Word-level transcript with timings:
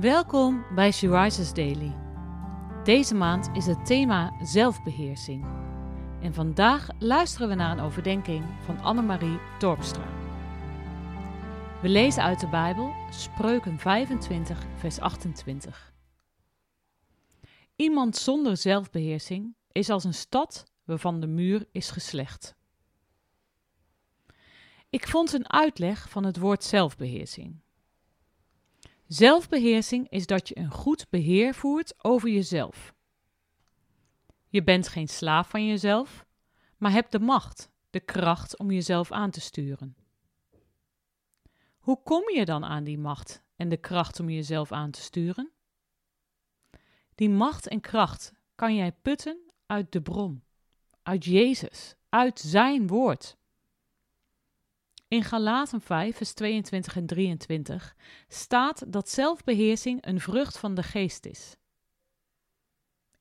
Welkom 0.00 0.64
bij 0.74 0.92
She 0.92 1.22
Rises 1.22 1.52
Daily. 1.52 1.96
Deze 2.84 3.14
maand 3.14 3.50
is 3.52 3.66
het 3.66 3.86
thema 3.86 4.32
zelfbeheersing. 4.42 5.44
En 6.22 6.34
vandaag 6.34 6.88
luisteren 6.98 7.48
we 7.48 7.54
naar 7.54 7.70
een 7.70 7.84
overdenking 7.84 8.44
van 8.64 8.80
Annemarie 8.80 9.38
Torpstra. 9.58 10.08
We 11.82 11.88
lezen 11.88 12.22
uit 12.22 12.40
de 12.40 12.48
Bijbel 12.48 12.92
Spreuken 13.10 13.78
25, 13.78 14.62
vers 14.76 15.00
28. 15.00 15.94
Iemand 17.76 18.16
zonder 18.16 18.56
zelfbeheersing 18.56 19.54
is 19.72 19.90
als 19.90 20.04
een 20.04 20.14
stad 20.14 20.64
waarvan 20.84 21.20
de 21.20 21.26
muur 21.26 21.66
is 21.72 21.90
geslecht. 21.90 22.54
Ik 24.90 25.08
vond 25.08 25.32
een 25.32 25.52
uitleg 25.52 26.08
van 26.08 26.24
het 26.24 26.38
woord 26.38 26.64
zelfbeheersing. 26.64 27.63
Zelfbeheersing 29.06 30.08
is 30.08 30.26
dat 30.26 30.48
je 30.48 30.58
een 30.58 30.70
goed 30.70 31.06
beheer 31.10 31.54
voert 31.54 32.04
over 32.04 32.28
jezelf. 32.28 32.94
Je 34.48 34.62
bent 34.62 34.88
geen 34.88 35.08
slaaf 35.08 35.48
van 35.48 35.66
jezelf, 35.66 36.26
maar 36.76 36.92
hebt 36.92 37.12
de 37.12 37.20
macht, 37.20 37.70
de 37.90 38.00
kracht 38.00 38.58
om 38.58 38.70
jezelf 38.70 39.12
aan 39.12 39.30
te 39.30 39.40
sturen. 39.40 39.96
Hoe 41.78 42.02
kom 42.02 42.30
je 42.30 42.44
dan 42.44 42.64
aan 42.64 42.84
die 42.84 42.98
macht 42.98 43.42
en 43.56 43.68
de 43.68 43.76
kracht 43.76 44.20
om 44.20 44.30
jezelf 44.30 44.72
aan 44.72 44.90
te 44.90 45.00
sturen? 45.00 45.50
Die 47.14 47.30
macht 47.30 47.68
en 47.68 47.80
kracht 47.80 48.32
kan 48.54 48.74
jij 48.74 48.92
putten 48.92 49.52
uit 49.66 49.92
de 49.92 50.02
bron, 50.02 50.42
uit 51.02 51.24
Jezus, 51.24 51.94
uit 52.08 52.40
Zijn 52.40 52.86
woord. 52.86 53.36
In 55.14 55.22
Galaten 55.24 55.80
5, 55.80 56.16
vers 56.16 56.32
22 56.32 56.96
en 56.96 57.06
23 57.06 57.96
staat 58.28 58.92
dat 58.92 59.08
zelfbeheersing 59.08 60.06
een 60.06 60.20
vrucht 60.20 60.58
van 60.58 60.74
de 60.74 60.82
geest 60.82 61.26
is. 61.26 61.56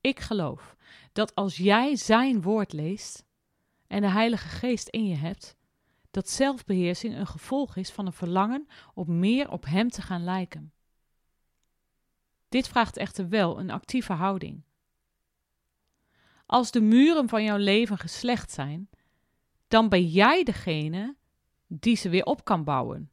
Ik 0.01 0.19
geloof 0.19 0.75
dat 1.11 1.35
als 1.35 1.57
jij 1.57 1.95
Zijn 1.95 2.41
woord 2.41 2.73
leest 2.73 3.25
en 3.87 4.01
de 4.01 4.09
Heilige 4.09 4.47
Geest 4.47 4.87
in 4.87 5.07
je 5.07 5.15
hebt, 5.15 5.55
dat 6.11 6.29
zelfbeheersing 6.29 7.15
een 7.15 7.27
gevolg 7.27 7.75
is 7.75 7.91
van 7.91 8.05
een 8.05 8.13
verlangen 8.13 8.67
om 8.93 9.19
meer 9.19 9.51
op 9.51 9.65
Hem 9.65 9.89
te 9.89 10.01
gaan 10.01 10.23
lijken. 10.23 10.73
Dit 12.49 12.67
vraagt 12.67 12.97
echter 12.97 13.29
wel 13.29 13.59
een 13.59 13.71
actieve 13.71 14.13
houding. 14.13 14.63
Als 16.45 16.71
de 16.71 16.81
muren 16.81 17.29
van 17.29 17.43
jouw 17.43 17.57
leven 17.57 17.97
geslecht 17.97 18.51
zijn, 18.51 18.89
dan 19.67 19.89
ben 19.89 20.07
jij 20.07 20.43
degene 20.43 21.15
die 21.67 21.95
ze 21.95 22.09
weer 22.09 22.25
op 22.25 22.45
kan 22.45 22.63
bouwen. 22.63 23.09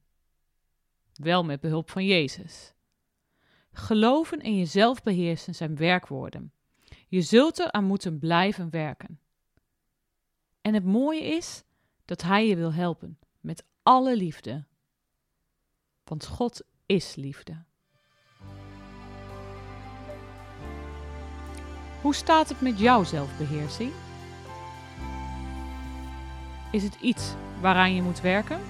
Wel 1.13 1.45
met 1.45 1.61
behulp 1.61 1.91
van 1.91 2.07
Jezus. 2.07 2.75
Geloven 3.73 4.41
en 4.41 4.57
jezelf 4.57 5.03
beheersen 5.03 5.55
zijn 5.55 5.77
werkwoorden. 5.77 6.53
Je 7.09 7.23
zult 7.23 7.59
er 7.59 7.73
aan 7.73 7.85
moeten 7.85 8.19
blijven 8.19 8.71
werken. 8.71 9.21
En 10.61 10.75
het 10.75 10.85
mooie 10.85 11.25
is 11.25 11.65
dat 12.05 12.23
Hij 12.23 12.47
je 12.47 12.57
wil 12.57 12.73
helpen 12.73 13.19
met 13.41 13.65
alle 13.83 14.17
liefde. 14.17 14.65
Want 16.05 16.27
God 16.27 16.63
is 16.87 17.15
liefde. 17.15 17.65
Hoe 22.03 22.15
staat 22.15 22.49
het 22.49 22.61
met 22.61 22.79
jouw 22.79 23.05
zelfbeheersing? 23.05 23.93
Is 26.71 26.83
het 26.83 26.97
iets 27.01 27.35
waaraan 27.61 27.95
je 27.95 28.03
moet 28.03 28.21
werken? 28.21 28.61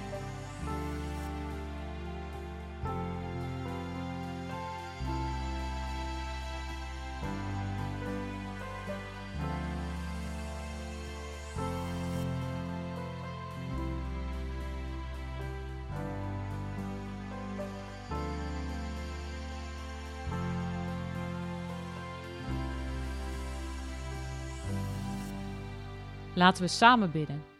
Laten 26.33 26.63
we 26.63 26.69
samen 26.69 27.11
bidden. 27.11 27.50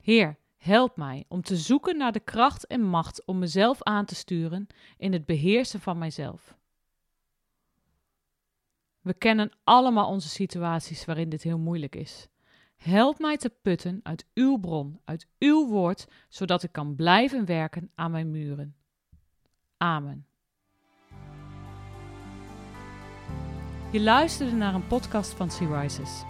Heer, 0.00 0.38
help 0.56 0.96
mij 0.96 1.24
om 1.28 1.42
te 1.42 1.56
zoeken 1.56 1.96
naar 1.96 2.12
de 2.12 2.20
kracht 2.20 2.66
en 2.66 2.82
macht 2.82 3.24
om 3.24 3.38
mezelf 3.38 3.82
aan 3.82 4.04
te 4.04 4.14
sturen 4.14 4.66
in 4.96 5.12
het 5.12 5.26
beheersen 5.26 5.80
van 5.80 5.98
mijzelf. 5.98 6.58
We 9.00 9.14
kennen 9.14 9.50
allemaal 9.64 10.08
onze 10.08 10.28
situaties 10.28 11.04
waarin 11.04 11.28
dit 11.28 11.42
heel 11.42 11.58
moeilijk 11.58 11.96
is. 11.96 12.28
Help 12.76 13.18
mij 13.18 13.36
te 13.36 13.50
putten 13.62 14.00
uit 14.02 14.26
uw 14.34 14.58
bron, 14.58 15.00
uit 15.04 15.28
uw 15.38 15.68
woord, 15.68 16.06
zodat 16.28 16.62
ik 16.62 16.72
kan 16.72 16.96
blijven 16.96 17.44
werken 17.44 17.90
aan 17.94 18.10
mijn 18.10 18.30
muren. 18.30 18.76
Amen. 19.76 20.26
Je 23.92 24.00
luisterde 24.00 24.52
naar 24.52 24.74
een 24.74 24.86
podcast 24.86 25.32
van 25.32 25.50
Sea 25.50 25.80
Rises. 25.80 26.29